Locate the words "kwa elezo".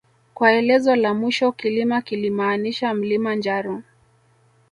0.33-0.95